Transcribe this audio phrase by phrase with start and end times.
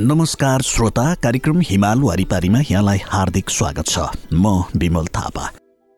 [0.00, 3.98] नमस्कार श्रोता कार्यक्रम हिमाल वारिपारीमा यहाँलाई हार्दिक स्वागत छ।
[4.32, 5.42] म विमल थापा।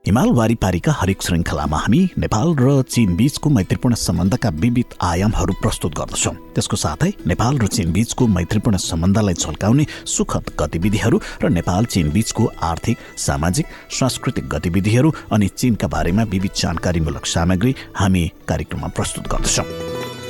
[0.04, 6.34] हिमाल वारिपारीका हरेक श्रृङ्खलामा हामी नेपाल र चीन बीचको मैत्रीपूर्ण सम्बन्धका विविध आयामहरू प्रस्तुत गर्दछौँ।
[6.54, 12.50] त्यसको साथै नेपाल र चीन बीचको मैत्रीपूर्ण सम्बन्धलाई झल्काउने सुखद गतिविधिहरू र नेपाल चीन बीचको
[12.62, 13.66] आर्थिक सामाजिक
[14.00, 20.21] सांस्कृतिक गतिविधिहरू अनि चीनका बारेमा विविध जानकारीमूलक सामग्री हामी कार्यक्रममा प्रस्तुत गर्दछौँ।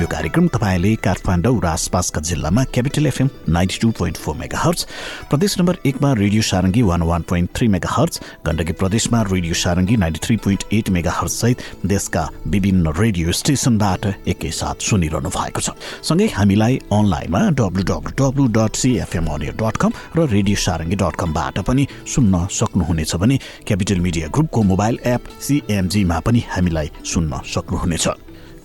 [0.00, 4.86] यो कार्यक्रम तपाईँले काठमाडौँ र आसपासका जिल्लामा capital F M ninety two point four mega hertz
[5.28, 9.96] प्रदेश नम्बर एकमा radio Sarangi one one point three mega hertz Gandaki प्रदेशमा radio Sarangi
[9.96, 15.76] ninety three point eight mega सहित देशका विभिन्न रेडियो स्टेसनबाट एकैसाथ सुनिरहनु भएको छ।
[16.08, 21.20] सँगै हामीलाई अनलाइनमा W W W dot C F M अनियर dot com र रेडियो सारङ्गी डट
[21.20, 28.08] कमबाट पनि सुन्न सक्नुहुनेछ भने क्यापिटल मिडिया ग्रुपको मोबाइल एप सिएमजीमा पनि हामीलाई सुन्न सक्नुहुनेछ।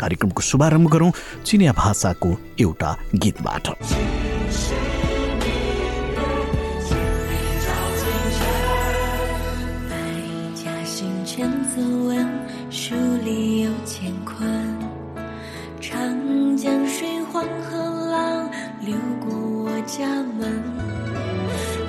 [0.00, 1.12] कार्यक्रमको शुभारम्भ गरौँ
[1.46, 2.91] चिनिया भाषाको एउटा
[3.22, 3.66] गीतबाट
[12.70, 14.38] 书里有干坤，
[15.80, 17.78] 长江水黄河
[18.10, 20.06] 浪流过我家
[20.38, 20.62] 门，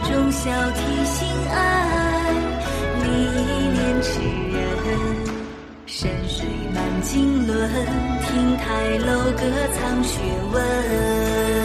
[0.03, 2.33] 忠孝悌心爱，
[3.03, 3.05] 历
[3.75, 4.09] 练齿
[4.53, 5.24] 人。
[5.98, 6.44] 山水
[6.74, 7.70] 满经纶，
[8.20, 9.40] 亭台楼阁
[9.72, 10.20] 藏学
[10.52, 11.55] 问。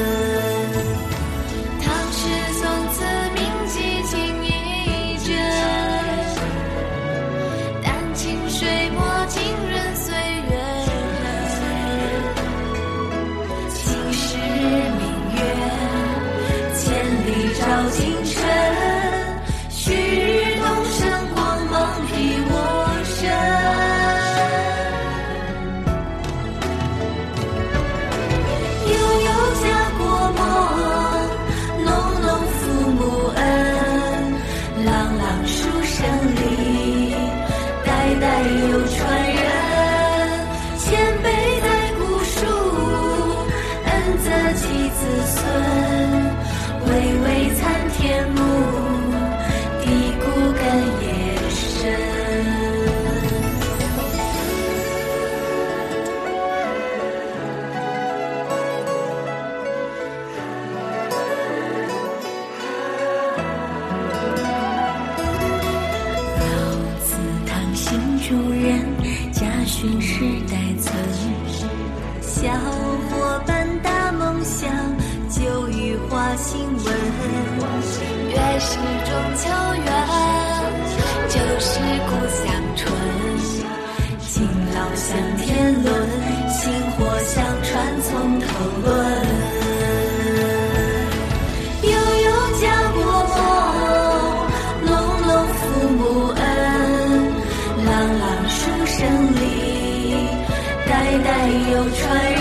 [101.93, 102.40] 穿越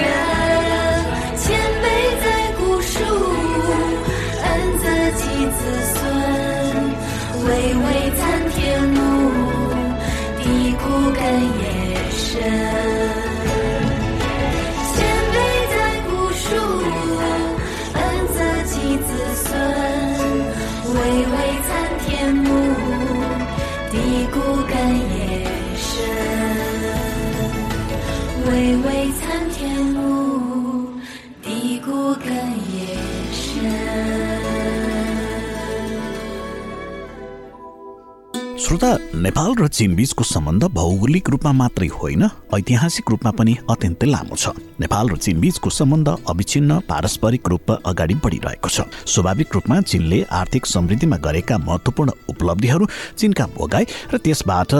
[38.81, 42.23] श्रोता नेपाल र चीन बीचको सम्बन्ध भौगोलिक रूपमा मात्रै होइन
[42.57, 48.15] ऐतिहासिक रूपमा पनि अत्यन्तै लामो छ। नेपाल र चीन बीचको सम्बन्ध अविच्छिन्न पारस्परिक रूपमा अगाडि
[48.25, 52.85] बढिरहेको छ। स्वाभाविक रूपमा चीनले आर्थिक समृद्धिमा गरेका महत्वपूर्ण उपलब्धिहरू
[53.21, 54.73] चीनका भोगाई र त्यसबाट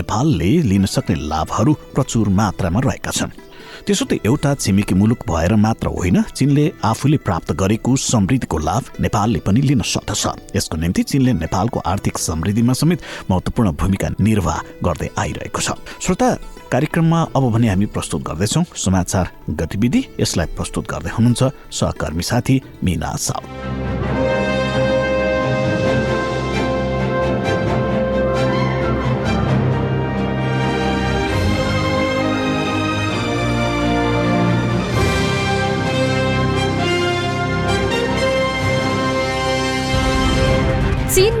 [0.00, 3.36] नेपालले लिन सक्ने लाभहरू प्रचुर मात्रामा रहेका छन्।
[3.86, 9.40] त्यसो त एउटा छिमेकी मुलुक भएर मात्र होइन चीनले आफूले प्राप्त गरेको समृद्धिको लाभ नेपालले
[9.46, 13.00] पनि लिन सक्दछ। यसको निम्ति चीनले नेपालको आर्थिक समृद्धिमा समेत
[13.30, 16.28] महत्वपूर्ण भूमिका निर्वाह गर्दै आइरहेको छ। श्रोता
[16.72, 21.42] कार्यक्रममा अब भने हामी प्रस्तुत गर्दैछौँ। समाचार गतिविधि यसलाई प्रस्तुत गर्दै हुनुहुन्छ
[21.72, 23.46] सहकर्मी साथी मिना साउद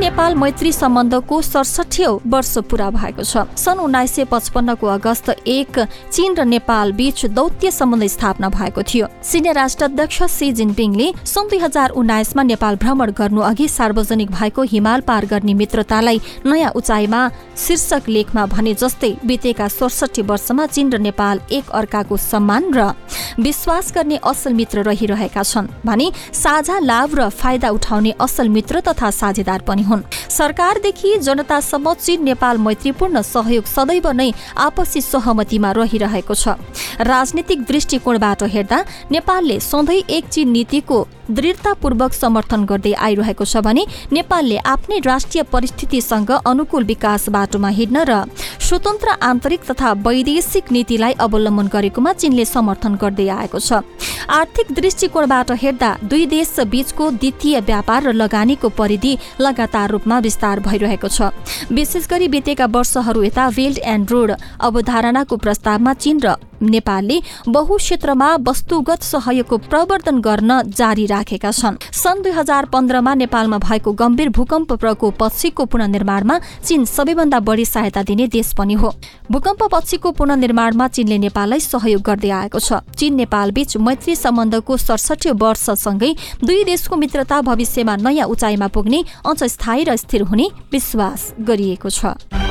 [0.02, 5.78] नेपाल मैत्री सम्बन्धको सडसठी वर्ष पूरा भएको छ। सन् उन्नाइस सय पचपन्नको अगस्त एक
[6.10, 11.58] चीन र नेपाल बीच दौत्य सम्बन्ध स्थापना भएको थियो। सिनियर राष्ट्राध्यक्ष सी जिनपिङले सन् दुई
[11.58, 17.22] हजार उन्नाइसमा नेपाल भ्रमण गर्नु अघि सार्वजनिक भएको हिमाल पार गर्ने मित्रतालाई नयाँ उचाइमा
[17.56, 22.90] शीर्षक लेखमा भने जस्तै बितेका सडसठी वर्षमा चीन र नेपाल एक अर्काको सम्मान र
[23.38, 29.10] विश्वास गर्ने असल मित्र रहिरहेका छन्। भने साझा लाभ र फाइदा उठाउने असल मित्र तथा
[29.12, 36.56] साझेदार पनि हुन्। सरकारदेखि जनतासम्म चीन नेपाल मैत्रीपूर्ण सहयोग सदैव नै आपसी सहमतिमा रहिरहेको छ।
[37.00, 38.78] राजनीतिक दृष्टिकोणबाट हेर्दा
[39.10, 40.98] नेपालले सधैँ एक चीन नीतिको
[41.32, 48.22] दृढतापूर्वक समर्थन गर्दै आइरहेको छ भने नेपालले आफ्नै राष्ट्रिय परिस्थितिसँग अनुकूल विकास बाटोमा हिँड्न र
[48.62, 53.82] स्वतन्त्र आन्तरिक तथा वैदेशिक नीतिलाई अवलम्बन गरेकोमा चीनले समर्थन गर्दै आएको छ।
[54.30, 61.08] आर्थिक दृष्टिकोणबाट हेर्दा दुई देश बीचको द्वितीय व्यापार र लगानीको परिधि लगातार रूपमा विस्तार भइरहेको
[61.08, 61.32] छ।
[61.72, 64.30] विशेष गरी बितेका वर्षहरू यता वेल्ड एन्ड रोड
[64.60, 72.22] अवधारणाको प्रस्तावमा चीन र नेपालले बहु क्षेत्रमा वस्तुगत सहयोगको प्रवर्धन गर्न जारी राखेका छन्। सन्
[72.22, 78.26] दुई हजार पन्ध्रमा नेपालमा भएको गम्भीर भूकम्प प्रकोप पछिको पुननिर्माणमा चीन सबैभन्दा बढी सहायता दिने
[78.28, 78.92] देश पनि हो।
[79.30, 85.30] भूकम्प पछिको पुननिर्माणमा चीनले नेपाललाई सहयोग गर्दै आएको छ। चीन नेपाल बीच मैत्री सम्बन्धको सडसठी
[85.36, 86.14] वर्षसँगै
[86.44, 92.41] दुई देशको मित्रता भविष्यमा नयाँ उचाइमा पुग्ने अझ स्थायी र स्थिर हुने विश्वास गरिएको छ।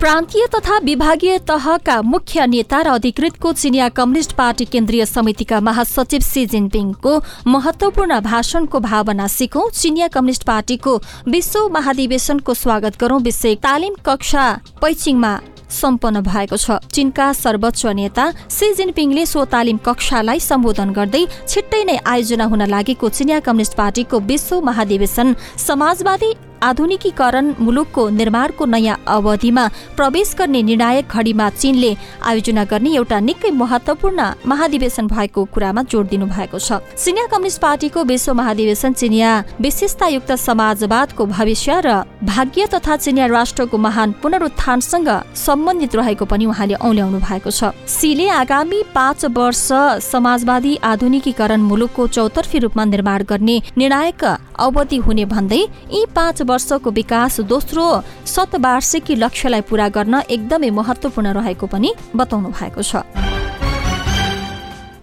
[0.00, 6.44] प्रान्तीय तथा विभागीय तहका मुख्य नेता र अधिकृतको चिनिया कम्युनिष्ट पार्टी केन्द्रीय समितिका महासचिव सी
[6.46, 7.16] जिनपिङको
[7.46, 10.96] महत्वपूर्ण भाषणको भावना सिकौं चिनिया कम्युनिष्ट पार्टीको
[11.28, 14.46] विश्व महाधिवेशनको स्वागत गरौं विषय तालिम कक्षा
[14.82, 15.34] पैचिङमा
[15.82, 21.98] सम्पन्न भएको छ। चीनका सर्वोच्च नेता सी जिनपिङले सो तालिम कक्षालाई सम्बोधन गर्दै छिट्टै नै
[22.06, 25.34] आयोजना हुन लागेको चिनिया कम्युनिष्ट पार्टीको विश्व महाधिवेशन
[25.66, 26.32] समाजवादी
[26.62, 29.66] आधुनिकीकरण मुलुकको निर्माणको नयाँ अवधिमा
[29.96, 31.94] प्रवेश गर्ने निर्णायक घडीमा चीनले
[32.24, 38.02] आयोजना गर्ने एउटा निकै महत्वपूर्ण महाधिवेशन भएको कुरामा जोड दिनु भएको छ। चिनिया कम्युनिस्ट पार्टीको
[38.04, 46.24] विश्व महाधिवेशन चिनिया विशेषतायुक्त समाजवादको भविष्य र भाग्य तथा चिनिया राष्ट्रको महान पुनरुत्थानसँग सम्बन्धित रहेको
[46.24, 49.66] पनि उहाँले औल्याउनु भएको छ। सीले आगामी पाँच वर्ष
[50.04, 54.24] समाजवादी आधुनिकीकरण मुलुकको चौतर्फी रूपमा निर्माण गर्ने निर्णायक
[54.58, 57.86] अवधि हुने भन्दै यी पाँच वर्षको विकास दोस्रो
[58.26, 63.27] शतवार्षिकी लक्ष्यलाई पूरा गर्न एकदमै महत्वपूर्ण रहेको पनि बताउनु भएको छ।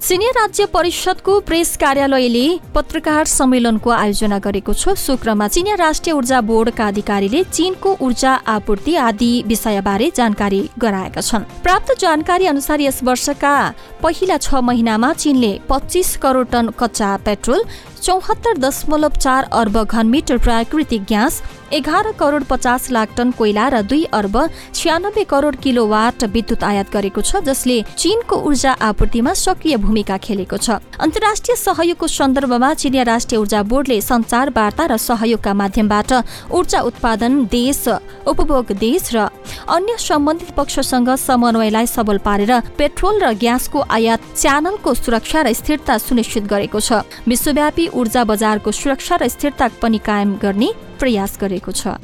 [0.06, 6.88] सिनियर राज्य परिषदको प्रेस कार्यालयले पत्रकार सम्मेलनको आयोजना गरेको छ। शुक्रमा चिनिया राष्ट्रिय ऊर्जा बोर्डका
[6.88, 13.56] अधिकारीले चीनको ऊर्जा आपूर्ति आदि विषयबारे जानकारी गराएका छन्। प्राप्त जानकारी अनुसार यस वर्षका
[14.04, 17.63] पहिला छ महिनामा चीनले पच्चिस करोड टन कच्चा पेट्रोल
[18.04, 21.42] चौहत्तर दशमलव चार अर्ब घनमिटर प्राकृतिक ग्यास
[21.73, 24.38] एघार करोड पचास लाख टन कोइला र दुई अर्ब
[24.73, 30.57] छ्यानब्बे करोड किलो वाट विद्युत आयात गरेको छ जसले चीनको ऊर्जा आपूर्तिमा सक्रिय भूमिका खेलेको
[30.57, 36.12] छ। अन्तर्राष्ट्रिय सहयोगको सन्दर्भमा चिनिया राष्ट्रिय ऊर्जा बोर्डले संचार वार्ता र सहयोगका माध्यमबाट
[36.53, 37.84] ऊर्जा उत्पादन देश
[38.27, 39.27] उपभोग देश र
[39.67, 46.43] अन्य सम्बन्धित पक्षसँग समन्वयलाई सबल पारेर पेट्रोल र ग्यासको आयात च्यानलको सुरक्षा र स्थिरता सुनिश्चित
[46.45, 50.69] गरेको छ। विश्वव्यापी ऊर्जा बजारको सुरक्षा र स्थिरता पनि कायम गर्ने
[51.00, 52.00] प्रयास गरेको छ।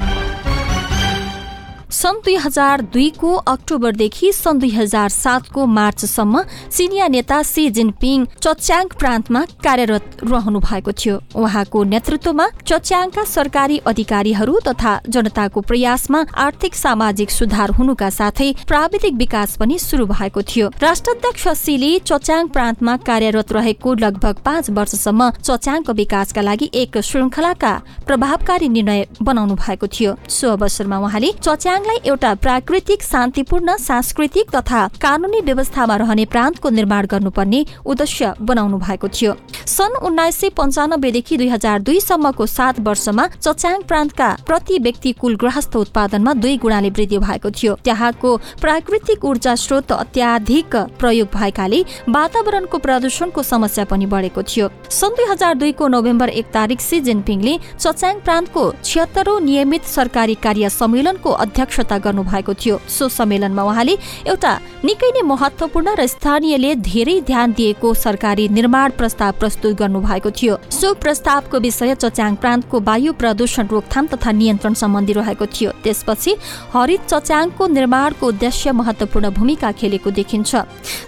[2.02, 6.42] सन् दुई हजार दुईको अक्टोबरदेखि सन् दुई हजार सातको मार्चसम्म
[6.72, 14.60] सिनिया नेता सी जिनपिङ चच्याङ प्रान्तमा कार्यरत रहनु भएको थियो। उहाँको नेतृत्वमा चच्याङका सरकारी अधिकारीहरू
[14.68, 21.48] तथा जनताको प्रयासमा आर्थिक सामाजिक सुधार हुनुका साथै प्राविधिक विकास पनि सुरु भएको थियो। राष्ट्राध्यक्ष
[21.60, 27.74] सीले चच्याङ प्रान्तमा कार्यरत रहेको लगभग पाँच वर्षसम्म चच्याङको विकासका लागि एक श्रृङ्खलाका
[28.08, 34.82] प्रभावकारी निर्णय बनाउनु भएको थियो। सो अवसरमा उहाँले चच्याङ दाङलाई एउटा प्राकृतिक शान्तिपूर्ण सांस्कृतिक तथा
[35.02, 39.34] कानूनी व्यवस्थामा रहने प्रान्तको निर्माण गर्नुपर्ने उद्देश्य बनाउनु भएको थियो।
[39.68, 45.76] सन् उन्नाइस सय पन्चानब्बेदेखि दुई हजार दुईसम्मको सात वर्षमा चच्याङ प्रान्तका प्रति व्यक्ति कुल गृहस्थ
[45.76, 51.80] उत्पादनमा दुई गुणाले वृद्धि भएको थियो। त्यहाँको प्राकृतिक ऊर्जा स्रोत अत्याधिक प्रयोग भएकाले
[52.10, 57.58] वातावरणको प्रदूषणको समस्या पनि बढेको थियो। सन् दुई हजार दुईको नोभेम्बर एक तारिक सी जिनपिङले
[57.76, 63.96] चच्याङ प्रान्तको छिहत्तरौं नियमित सरकारी कार्य सम्मेलनको अध्यक्ष अध्यक्षता गर्नुभएको थियो। सो सम्मेलनमा उहाँले
[64.30, 64.54] एउटा
[64.86, 70.94] निकै नै महत्वपूर्ण र स्थानीयले धेरै ध्यान दिएको सरकारी निर्माण प्रस्ताव प्रस्तुत गर्नुभएको थियो। सो
[70.94, 76.32] प्रस्तावको विषय चच्याङ प्रान्तको वायु प्रदूषण रोकथाम तथा नियन्त्रण सम्बन्धी रहेको थियो। त्यसपछि
[76.74, 80.52] हरित चच्याङको निर्माणको उद्देश्य महत्वपूर्ण भूमिका खेलेको देखिन्छ।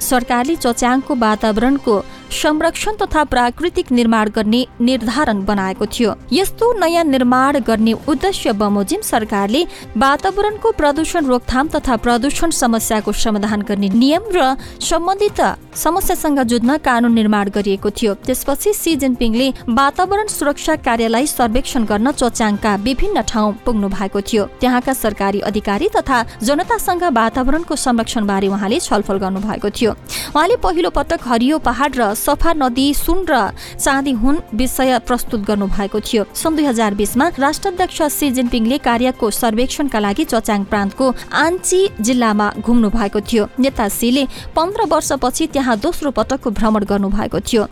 [0.01, 1.95] सरकारले चच्याङको वातावरणको
[2.33, 9.63] संरक्षण तथा प्राकृतिक निर्माण गर्ने निर्धारण बनाएको थियो। यस्तो नयाँ निर्माण गर्ने उद्देश्य बमोजिम सरकारले
[9.97, 15.41] वातावरणको प्रदूषण रोकथाम तथा प्रदूषण समस्याको समाधान गर्ने नियम र सम्बन्धित
[15.75, 22.75] समस्यासँग जुझ्न कानून निर्माण गरिएको थियो। त्यसपछि सी जिनपिङले वातावरण सुरक्षा कार्यलाई सर्वेक्षण गर्न चोच्याङका
[22.83, 29.17] विभिन्न ठाउँ पुग्नु भएको थियो। त्यहाँका सरकारी अधिकारी तथा जनतासँग वातावरणको संरक्षण बारे उहाँले छलफल
[29.17, 29.91] गर्नु भएको थियो।
[30.35, 33.39] उहाँले पहिलो पटक हरियो पहाड र सफा नदी सुन र
[33.77, 39.29] चाँदी हुन विषय प्रस्तुत गर्नु भएको थियो। सन् दुई हजार बिसमा राष्ट्राध्यक्ष सी जिनपिङले कार्यको
[39.33, 44.23] सर्वेक्षणका लागि चचाङ प्रान्तको आन्ची जिल्लामा घुम्नु भएको थियो। नेता सीले
[44.55, 47.67] पन्ध्र वर्षपछि त्यहाँ दोस्रो पटकको भ्रमण गर्नु भएको थियो।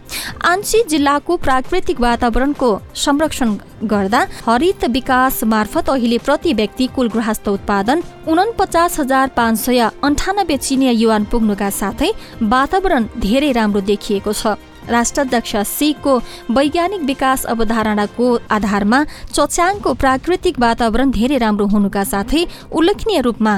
[0.45, 8.03] आन्ची जिल्लाको प्राकृतिक वातावरणको संरक्षण गर्दा हरित विकास मार्फत अहिले प्रति व्यक्ति कुल गृहस्थ उत्पादन
[8.27, 12.11] उनपचास हजार पाँच सय अन्ठानब्बे चिनिया युवान पुग्नुका साथै
[12.43, 14.40] वातावरण धेरै राम्रो देखिएको छ।
[14.89, 16.17] राष्ट्राध्यक्ष सीको
[16.51, 23.55] वैज्ञानिक विकास अवधारणाको आधारमा चोच्याङको प्राकृतिक वातावरण धेरै राम्रो हुनुका साथै उल्लेखनीय रूपमा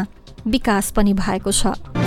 [0.47, 2.02] विकास पनि भएको छ।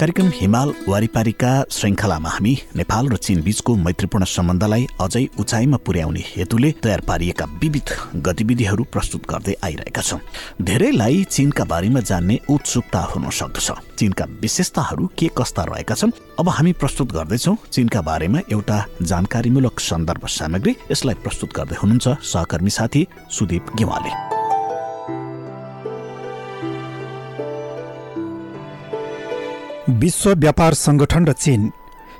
[0.00, 6.70] कार्यक्रम हिमाल वारिपारीका श्रृङ्खलामा हामी नेपाल र चीन बीचको मैत्रीपूर्ण सम्बन्धलाई अझै उचाइमा पुर्याउने हेतुले
[6.82, 7.92] तयार पारिएका विविध
[8.26, 10.20] गतिविधिहरू प्रस्तुत गर्दै आइरहेका छौँ।
[10.60, 16.72] धेरैलाई चीनका बारेमा जान्ने उत्सुकता हुन सक्दछ। चीनका विशेषताहरू के कस्ता रहेका छन् अब हामी
[16.74, 23.76] प्रस्तुत गर्दैछौँ चीनका बारेमा एउटा जानकारीमूलक सन्दर्भ सामग्री। यसलाई प्रस्तुत गर्दै हुनुहुन्छ सहकर्मी साथी सुदीप
[23.78, 24.42] गेवाली।
[30.04, 31.72] विश्व व्यापार सङ्गठन र चीन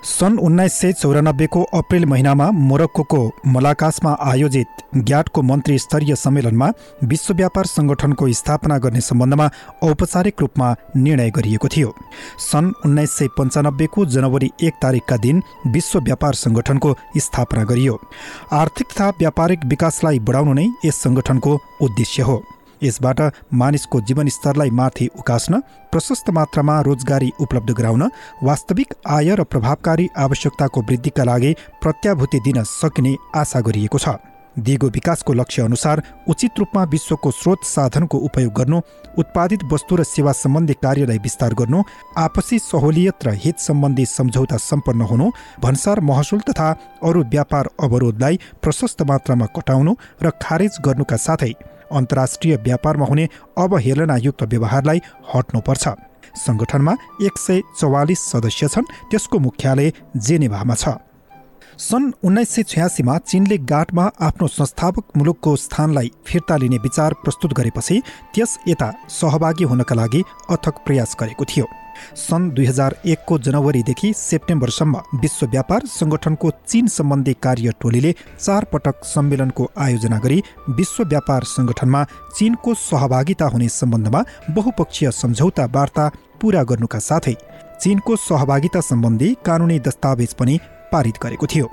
[0.04, 6.68] सन् उन्नाइस सय चौरानब्बेको अप्रेल महिनामा मोरक्कोको मलाकासमा आयोजित ग्याटको मन्त्री स्तरीय सम्मेलनमा
[7.04, 9.50] विश्व व्यापार सङ्गठनको स्थापना गर्ने सम्बन्धमा
[9.82, 11.94] औपचारिक रूपमा निर्णय गरिएको थियो।
[12.50, 18.00] सन् उन्नाइस सय पन्चानब्बेको जनवरी एक तारिकका दिन विश्व व्यापार सङ्गठनको स्थापना गरियो।
[18.52, 22.42] आर्थिक तथा व्यापारिक विकासलाई बढाउनु नै यस सङ्गठनको उद्देश्य हो।
[22.82, 23.20] यसबाट
[23.54, 25.60] मानिसको जीवनस्तरलाई माथि उकास्न
[25.92, 28.08] प्रशस्त मात्रामा रोजगारी उपलब्ध गराउन
[28.42, 34.16] वास्तविक आय र प्रभावकारी आवश्यकताको वृद्धिका लागि प्रत्याभूति दिन सकिने आशा गरिएको छ।
[34.56, 38.80] दिगो विकासको लक्ष्य अनुसार उचित रूपमा विश्वको स्रोत साधनको उपयोग गर्नु
[39.18, 41.82] उत्पादित वस्तु र सेवा सम्बन्धी कार्यलाई विस्तार गर्नु
[42.16, 45.30] आपसी सहुलियत र हित सम्बन्धी सम्झौता सम्पन्न हुनु
[45.62, 46.70] भन्सार महसुल तथा
[47.02, 51.52] अरू व्यापार अवरोधलाई प्रशस्त मात्रामा कटाउनु र खारेज गर्नुका साथै
[51.94, 55.00] अन्तर्राष्ट्रिय व्यापारमा हुने अवहेलनायुक्त व्यवहारलाई
[55.34, 55.88] हट्नुपर्छ।
[56.36, 60.88] सङ्गठनमा एक सय चौवालिस सदस्य छन् त्यसको मुख्यालय जेनेभामा छ।
[61.78, 68.02] सन् उन्नाइस सय छयासीमा चिनले गाँठमा आफ्नो संस्थापक मुलुकको स्थानलाई फिर्ता लिने विचार प्रस्तुत गरेपछि
[68.34, 71.66] त्यस यता सहभागी हुनका लागि अथक प्रयास गरेको थियो।
[72.18, 79.04] सन् दुई हजार एकको जनवरीदेखि सेप्टेम्बरसम्म विश्व व्यापार सङ्गठनको चीन सम्बन्धी कार्य टोलीले चार पटक
[79.04, 82.04] सम्मेलनको आयोजना गरी विश्व व्यापार सङ्गठनमा
[82.36, 86.10] चीनको सहभागिता हुने सम्बन्धमा बहुपक्षीय सम्झौता वार्ता
[86.40, 87.36] पूरा गर्नुका साथै
[87.80, 90.58] चीनको सहभागिता सम्बन्धी कानुनी दस्तावेज पनि
[90.92, 91.66] पारित गरेको थियो।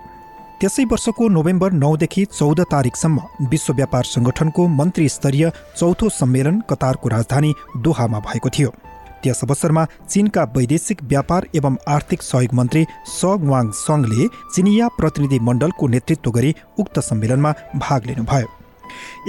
[0.62, 7.52] त्यसै वर्षको नोभेम्बर नौदेखि चौध तारिकसम्म विश्व व्यापार सङ्गठनको मन्त्री स्तरीय चौथो सम्मेलन कतारको राजधानी
[7.78, 8.70] दोहामा भएको थियो।
[9.24, 15.88] त्यस अवसरमा चीनका वैदेशिक व्यापार एवं आर्थिक सहयोग मन्त्री सग वाङ सङले चिनिया प्रतिनिधि मण्डलको
[15.88, 18.48] नेतृत्व गरी उक्त सम्मेलनमा भाग लिनुभयो।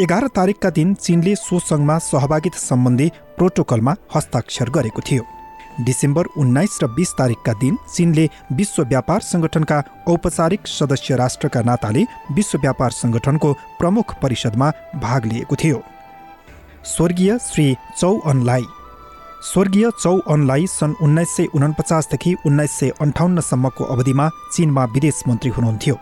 [0.02, 5.24] एघार तारिकका दिन चीनले सो सङ्घमा सहभागिता सम्बन्धी प्रोटोकलमा हस्ताक्षर गरेको थियो।
[5.80, 12.58] डिसेम्बर उन्नाइस र बिस तारिकका दिन चीनले विश्व व्यापार सङ्गठनका औपचारिक सदस्य राष्ट्रका नाताले विश्व
[12.58, 14.70] व्यापार सङ्गठनको प्रमुख परिषदमा
[15.02, 15.82] भाग लिएको थियो।
[16.86, 17.66] स्वर्गीय श्री
[17.98, 18.64] चौ अनलाई
[19.44, 25.96] स्वर्गीय चौ अनलाई सन् उन्नाइस सय उनपचासदेखि उन्नाइस सय अन्ठाउन्नसम्मको अवधिमा चिनमा विदेश मन्त्री हुनुहुन्थ्यो।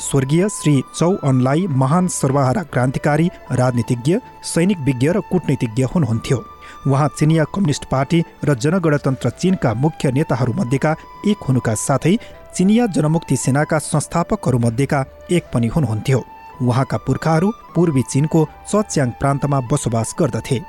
[0.00, 6.38] स्वर्गीय श्री चौ अनलाई महान सर्वहारा क्रान्तिकारी राजनीतिज्ञ सैनिक विज्ञ र कुटनीतिज्ञ हुनुहुन्थ्यो।
[6.86, 10.94] उहाँ चिनिया कम्युनिस्ट पार्टी र जनगणतन्त्र चिनका मुख्य नेताहरूमध्येका
[11.28, 12.14] एक हुनुका साथै
[12.56, 16.22] चिनिया जनमुक्ति सेनाका संस्थापकहरूमध्येका एक पनि हुनुहुन्थ्यो।
[16.62, 20.60] उहाँका पुर्खाहरू पूर्वी चिनको चच्याङ प्रान्तमा बसोबास गर्दथे।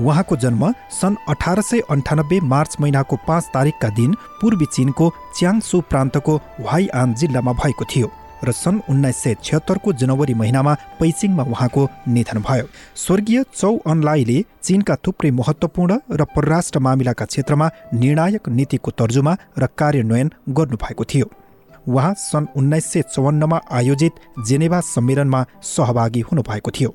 [0.00, 6.36] उहाँको जन्म सन् अठार सय अन्ठानब्बे मार्च महिनाको पाँच तारिकका दिन पूर्वी चिनको च्याङसु प्रान्तको
[6.60, 8.10] वाइआन जिल्लामा भएको थियो
[8.44, 14.96] र सन् उन्नाइस सय छिहत्तरको जनवरी महिनामा पैचिङमा उहाँको निधन भयो। स्वर्गीय चौ अनलाईले चीनका
[15.06, 21.30] थुप्रै महत्त्वपूर्ण र परराष्ट्र मामिलाका क्षेत्रमा निर्णायक नीतिको तर्जुमा र कार्यान्वयन गर्नुभएको थियो।
[21.88, 24.12] उहाँ सन् उन्नाइस सय चौवन्नमा आयोजित
[24.46, 26.94] जेनेभा सम्मेलनमा सहभागी हुनुभएको थियो।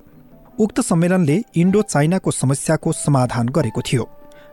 [0.61, 4.03] उक्त सम्मेलनले इन्डो चाइनाको समस्याको समाधान गरेको थियो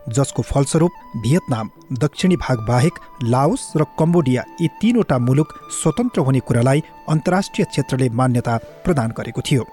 [0.09, 0.91] जसको फलस्वरूप
[1.23, 1.69] भियतनाम
[2.01, 8.55] दक्षिणी भाग बाहेक लाओस र कम्बोडिया यी तीनवटा मुलुक स्वतन्त्र हुने कुरालाई अन्तर्राष्ट्रिय क्षेत्रले मान्यता
[8.85, 9.65] प्रदान गरेको थियो।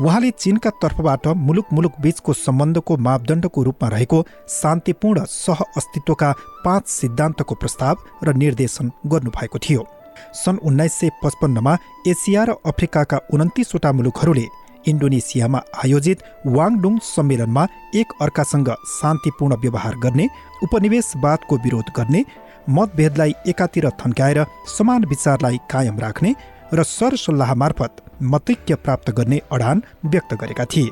[0.00, 6.32] उहाँले चीनका तर्फबाट मुलुक मुलुक बीचको सम्बन्धको मापदण्डको रूपमा रहेको शान्तिपूर्ण सह अस्तित्वका
[6.64, 9.86] पाँच सिद्धान्तको प्रस्ताव र निर्देशन गर्नुभएको थियो।
[10.34, 11.76] सन् उन्नाइस सय पचपन्नमा
[12.08, 14.48] एसिया र अफ्रिकाका उन्तिसवटा मुलुकहरूले
[14.88, 16.22] इन्डोनेसियामा आयोजित
[16.56, 20.26] वाङडुङ सम्मेलनमा एक अर्कासँग शान्तिपूर्ण व्यवहार गर्ने
[20.62, 22.24] उपनिवेशवादको विरोध गर्ने
[22.70, 24.44] मतभेदलाई एकातिर थन्काएर
[24.76, 26.34] समान विचारलाई कायम राख्ने
[26.74, 30.90] र सरसल्लाह मार्फत मतैक्य प्राप्त गर्ने अडान व्यक्त गरेका थिए।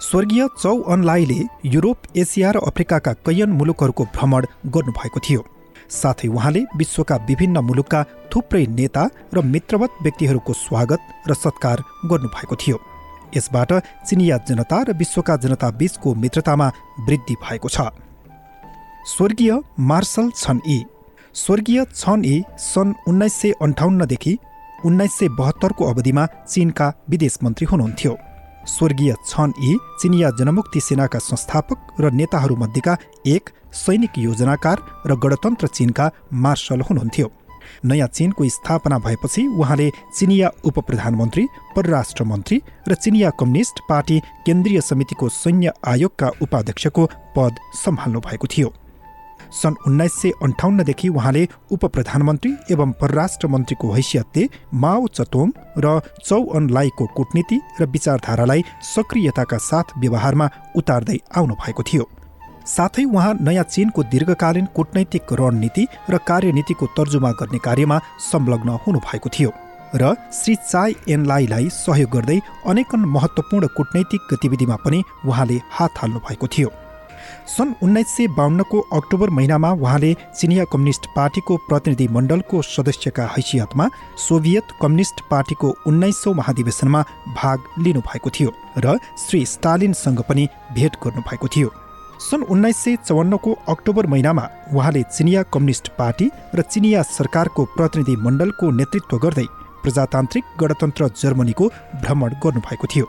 [0.00, 5.44] स्वर्गीय चौ अनलाईले युरोप एसिया र अफ्रिकाका कैयन मुलुकहरूको भ्रमण गर्नुभएको थियो।
[5.90, 8.00] साथै उहाँले विश्वका विभिन्न मुलुकका
[8.32, 9.04] थुप्रै नेता
[9.34, 12.76] र मित्रवत व्यक्तिहरूको स्वागत र सत्कार गर्नुभएको थियो।
[13.36, 13.72] यसबाट
[14.06, 16.68] चिनिया जनता र विश्वका जनता बीचको मित्रतामा
[17.00, 17.80] वृद्धि भएको छ।
[19.06, 20.84] स्वर्गीय मार्सल छन् यी।
[21.34, 24.38] स्वर्गीय छन् यी सन् उन्नाइस सय अन्ठाउन्नदेखि
[24.84, 28.16] उन्नाइस सय बहत्तरको अवधिमा चीनका विदेश मन्त्री हुनुहुन्थ्यो।
[28.68, 32.96] स्वर्गीय छन् यी चिनिया जनमुक्ति सेनाका संस्थापक र नेताहरूमध्येका
[33.26, 37.30] एक सैनिक योजनाकार र गणतन्त्र चीनका मार्शल हुनुहुन्थ्यो।
[37.84, 41.46] नयाँ चीनको स्थापना भएपछि उहाँले चिनिया उप प्रधानमन्त्री
[41.76, 48.72] परराष्ट्र मन्त्री र चिनिया कम्युनिस्ट पार्टी केन्द्रीय समितिको सैन्य आयोगका उपाध्यक्षको पद सम्हाल्नु भएको थियो।
[49.52, 56.38] सन् उन्नाइस सय अन्ठाउन्नदेखि उहाँले उप प्रधानमन्त्री एवं परराष्ट्र मन्त्रीको हैसियतले माओ चतोङ र चौ
[56.56, 62.08] अन लाईको कूटनीति र विचारधारालाई सक्रियताका साथ व्यवहारमा उतार्दै आउनु भएको थियो।
[62.66, 69.50] साथै उहाँ नयाँ चीनको दीर्घकालीन कूटनैतिक रणनीति र कार्यनीतिको तर्जुमा गर्ने कार्यमा संलग्न हुनुभएको थियो
[69.94, 76.46] र श्री चाई एनलाईलाई सहयोग गर्दै अनेकन महत्त्वपूर्ण कूटनैतिक गतिविधिमा पनि उहाँले हात हाल्नु भएको
[76.46, 76.70] थियो।
[77.46, 83.88] सन् उन्नाइस सय बाहन्नको अक्टोबर महिनामा उहाँले चिनिया कम्युनिस्ट पार्टीको प्रतिनिधि मण्डलको सदस्यका हैसियतमा
[84.28, 87.02] सोभियत कम्युनिस्ट पार्टीको उन्नाइसौँ महाधिवेशनमा
[87.36, 91.72] भाग लिनुभएको थियो र श्री स्टालिनसँग पनि भेट गर्नुभएको थियो।
[92.20, 94.42] सन् उन्नाइस सय चौवन्नको अक्टोबर महिनामा
[94.74, 99.44] उहाँले चिनिया कम्युनिस्ट पार्टी र चिनिया सरकारको प्रतिनिधि मण्डलको नेतृत्व गर्दै
[99.82, 101.68] प्रजातान्त्रिक गणतन्त्र जर्मनीको
[102.02, 103.06] भ्रमण गर्नुभएको थियो।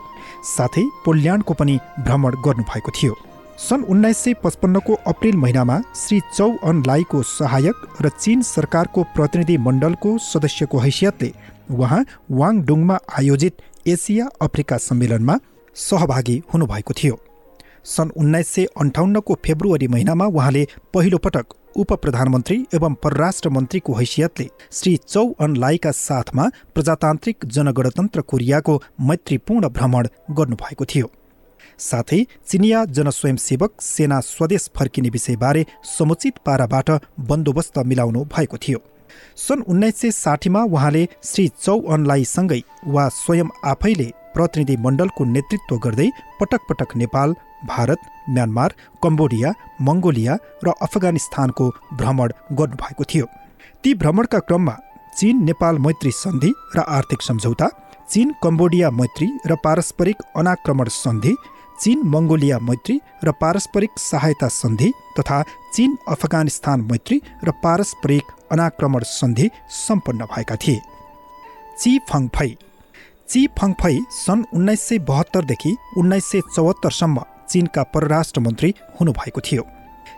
[0.50, 1.74] साथै पोल्यान्डको पनि
[2.06, 3.14] भ्रमण गर्नुभएको थियो।
[3.58, 9.56] सन् उन्नाइस सय पचपन्नको अप्रेल महिनामा श्री चौ अन लाईको सहायक र चीन सरकारको प्रतिनिधि
[9.66, 11.30] मण्डलको सदस्यको हैसियतले
[11.70, 12.00] उहाँ
[12.40, 13.60] वाङडुङमा आयोजित
[13.94, 15.38] एसिया अफ्रिका सम्मेलनमा
[15.76, 17.18] सहभागी हुनुभएको थियो।
[17.84, 24.96] सन् उन्नाइस सय अन्ठाउन्नको फेब्रुअरी महिनामा उहाँले पहिलोपटक उप प्रधानमन्त्री एवं परराष्ट्र मन्त्रीको हैसियतले श्री
[25.08, 31.10] चौ अन लाईका साथमा प्रजातान्त्रिक जनगणतन्त्र कोरियाको मैत्रीपूर्ण भ्रमण गर्नुभएको थियो।
[31.80, 35.66] साथै चिनिया जनस्वयंसेवक सेना स्वदेश फर्किने विषयबारे
[35.98, 36.90] समुचित पाराबाट
[37.28, 38.82] बन्दोबस्त मिलाउनु भएको थियो।
[39.36, 46.10] सन् उन्नाइस सय साठीमा उहाँले श्री चौ अनलाईसँगै वा स्वयं आफैले प्रतिनिधि मण्डलको नेतृत्व गर्दै
[46.40, 53.26] पटक पटक Nepal Bharat Myanmar Cambodia Mongolia र अफगानिस्तानको भ्रमण गर्नुभएको थियो।
[53.84, 54.76] ती भ्रमणका क्रममा
[55.18, 57.68] चीन नेपाल मैत्री सन्धि र आर्थिक सम्झौता
[58.10, 61.34] चीन कम्बोडिया मैत्री र पारस्परिक अनाक्रमण सन्धि
[61.78, 65.42] चीन मङ्गोलिया मैत्री र पारस्परिक सहायता सन्धि तथा
[65.74, 70.80] चीन अफगानिस्तान मैत्री र पारस्परिक अनाक्रमण सन्धि सम्पन्न भएका थिए।
[71.80, 72.50] ची फङफै
[73.30, 77.18] ची फङफै सन् उन्नाइस सय बहत्तरदेखि उन्नाइस सय चौहत्तरसम्म
[77.52, 79.62] चीनका परराष्ट्र मन्त्री हुनुभएको थियो।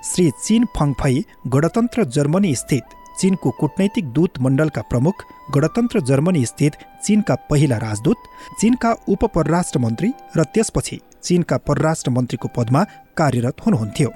[0.04, 1.14] श्री चीन फङफै
[1.48, 5.22] गणतन्त्र जर्मनी स्थित चीनको कूटनैतिक दूत मण्डलका प्रमुख
[5.54, 6.72] गणतन्त्र जर्मनी स्थित
[7.04, 8.28] चीनका पहिला राजदूत
[8.60, 12.82] चीनका उप परराष्ट्र मन्त्री र त्यसपछि चीनका परराष्ट्र मन्त्रीको पदमा
[13.16, 14.10] कार्यरत हुनुहुन्थ्यो।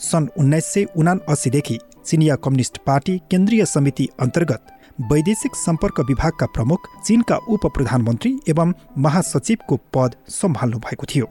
[0.00, 4.72] सन् उन्नाइस सय उना अस्सीदेखि चिनिया कम्युनिस्ट पार्टी केन्द्रीय समिति अन्तर्गत
[5.12, 11.26] वैदेशिक सम्पर्क विभागका प्रमुख चीनका उप प्रधानमन्त्री एवं महासचिवको पद सम्हाल्नु भएको थियो।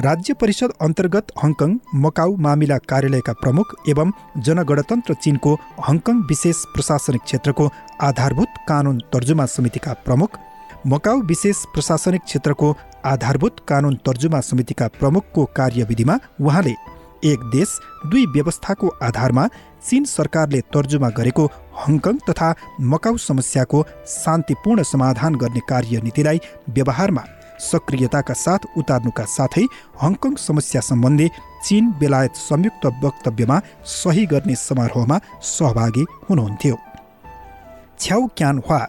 [0.00, 4.12] राज्य परिषद अन्तर्गत हङकङ मकाउ मामिला कार्यालयका प्रमुख एवं
[4.44, 5.56] जनगणतन्त्र चिनको
[5.88, 7.68] हङकङ विशेष प्रशासनिक क्षेत्रको
[8.02, 10.38] आधारभूत कानुन तर्जुमा समितिका प्रमुख
[10.86, 12.72] मकाउ विशेष प्रशासनिक क्षेत्रको
[13.06, 16.74] आधारभूत कानुन तर्जुमा समितिका प्रमुखको कार्यविधिमा उहाँले
[17.24, 19.46] एक देश दुई व्यवस्थाको आधारमा
[19.88, 21.44] चीन सरकारले तर्जुमा गरेको
[21.82, 22.48] हङकङ तथा
[22.92, 23.82] मकाउ समस्याको
[24.14, 27.24] शान्तिपूर्ण समाधान गर्ने कार्यनीतिलाई व्यवहारमा
[27.62, 29.64] सक्रियताका साथ उतार्नुका साथै
[30.02, 31.28] हङकङ समस्या सम्बन्धी
[31.66, 33.56] चीन बेलायत संयुक्त वक्तव्यमा
[33.92, 35.18] सही गर्ने समारोहमा
[35.50, 36.76] सहभागी हुनुहुन्थ्यो।
[38.00, 38.80] छ्याउ क्यानह्वा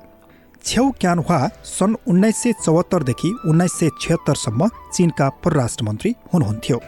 [0.66, 6.80] छ्याउ क्यानह्वा सन् उन्नाइस सय चौहत्तरदेखि उन्नाइस सय छिहत्तरसम्म चिनका परराष्ट्र मन्त्री हुनुहुन्थ्यो।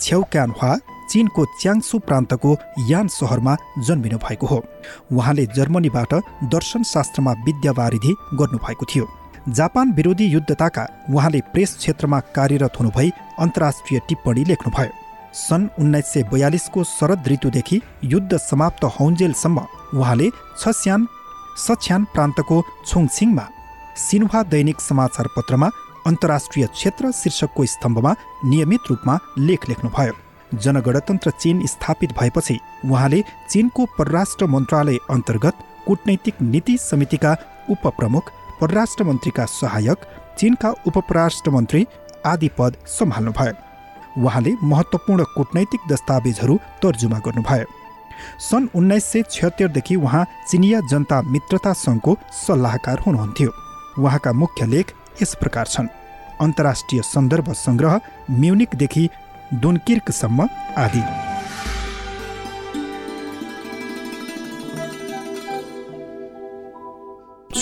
[0.00, 0.70] छ्याउ क्यानह्वा
[1.10, 2.50] चिनको च्याङसु प्रान्तको
[2.88, 4.58] यान सहरमा जन्मिनु भएको हो।
[5.12, 6.12] उहाँले जर्मनीबाट
[6.54, 9.06] दर्शनशास्त्रमा विद्यावारिधि गर्नुभएको थियो।
[9.48, 14.90] जापान विरोधी युद्धताका उहाँले प्रेस क्षेत्रमा कार्यरत हुनुभई अन्तर्राष्ट्रिय टिप्पणी लेख्नुभयो।
[15.34, 19.58] सन् उन्नाइस सय बयालिसको शरद ऋतुदेखि युद्ध समाप्त हौन्जेलसम्म
[19.94, 20.28] उहाँले
[20.60, 21.06] छस्यान
[21.56, 23.46] सछ्यान प्रान्तको छुङछिङमा
[23.98, 25.68] सिन्हा दैनिक समाचार पत्रमा
[26.06, 30.14] अन्तर्राष्ट्रिय क्षेत्र शीर्षकको स्तम्भमा नियमित रूपमा लेख लेख्नुभयो।
[30.58, 37.36] जनगणतन्त्र चीन स्थापित भएपछि उहाँले चिनको परराष्ट्र मन्त्रालय अन्तर्गत कूटनैतिक नीति समितिका
[37.70, 39.98] उपप्रमुख परराष्ट्र मन्त्रीका सहायक
[40.38, 41.86] चिनका उपपराष्ट्र मन्त्री
[42.26, 47.66] आदि पद सम्हाल्नुभयो। उहाँले महत्त्वपूर्ण कूटनैतिक दस्तावेजहरू तर्जुमा गर्नुभयो।
[48.40, 52.16] सन् उन्नाइस सय छत्तरदेखि उहाँ चिनिया जनता मित्रता सङ्घको
[52.46, 53.50] सल्लाहकार हुनुहुन्थ्यो।
[53.98, 54.92] उहाँका मुख्य लेख
[55.22, 55.88] यस प्रकार छन्।
[56.40, 59.08] अन्तर्राष्ट्रिय सन्दर्भ सङ्ग्रह म्युनिकदेखि
[59.54, 61.35] दुनकिर्कसम्म आदि।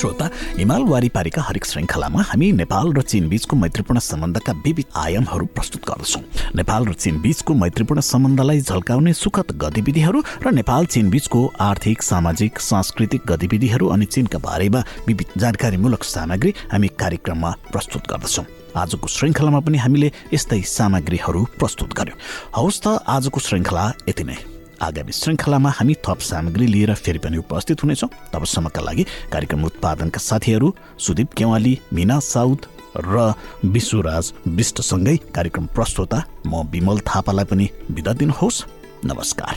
[0.04, 5.82] श्रोता हिमाल वारिपारीका हरेक श्रृङ्खलामा हामी नेपाल र चीन बीचको मैत्रीपूर्ण सम्बन्धका विविध आयामहरू प्रस्तुत
[5.88, 6.22] गर्दछौँ।
[6.60, 12.60] नेपाल र चीन बीचको मैत्रीपूर्ण सम्बन्धलाई झल्काउने सुखद गतिविधिहरू र नेपाल चीन बीचको आर्थिक सामाजिक
[12.60, 19.78] सांस्कृतिक गतिविधिहरू अनि चीनका बारेमा विविध जानकारीमूलक सामग्री हामी कार्यक्रममा प्रस्तुत गर्दछौँ। आजको श्रृङ्खलामा पनि
[19.78, 22.18] हामीले यस्तै सामग्रीहरू प्रस्तुत गर्यौँ।
[22.52, 24.53] हौस् त आजको श्रृङ्खला यति नै।
[24.84, 30.74] आगामी श्रृङ्खलामा हामी थप सामग्री लिएर फेरि पनि उपस्थित हुनेछौँ। तबसम्मका लागि कार्यक्रम उत्पादनका साथीहरू
[30.98, 32.66] सुदीप केवाली मिना साउद
[32.96, 33.32] र
[33.64, 38.64] विश्वराज विष्टसँगै कार्यक्रम प्रस्तोता म विमल थापालाई पनि बिदा दिनुहोस्।
[39.04, 39.54] नमस्कार।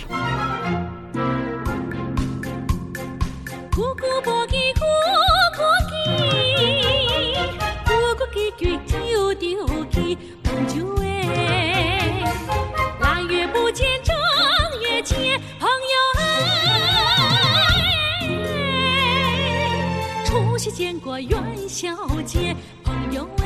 [20.72, 21.90] 见过元宵
[22.26, 23.44] 节，朋友哎。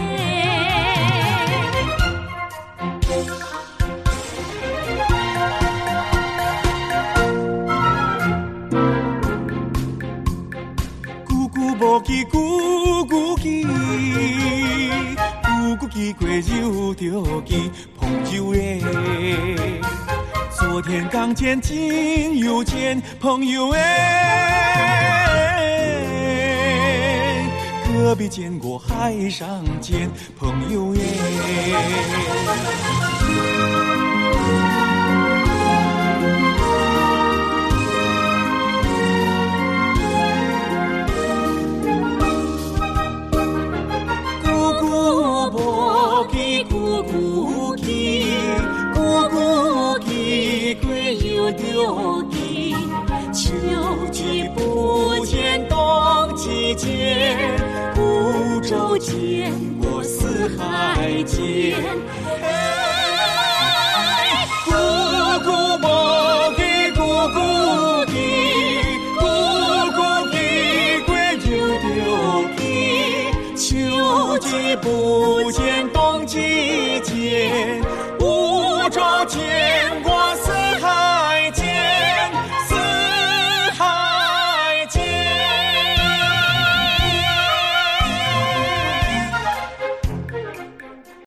[11.25, 13.65] 咕咕无鸡，咕咕鸡，
[15.43, 18.79] 咕咕鸡过又着鸡，朋友哎。
[20.51, 24.50] 昨天刚见，今又见，朋友哎。
[28.11, 33.10] 何必见过海上见朋友耶？
[61.23, 62.10] 肩